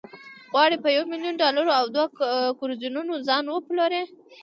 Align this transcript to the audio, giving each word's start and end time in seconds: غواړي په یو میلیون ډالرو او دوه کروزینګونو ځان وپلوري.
غواړي 0.51 0.77
په 0.83 0.87
یو 0.95 1.03
میلیون 1.11 1.35
ډالرو 1.41 1.71
او 1.79 1.85
دوه 1.95 2.07
کروزینګونو 2.59 3.13
ځان 3.27 3.45
وپلوري. 3.49 4.03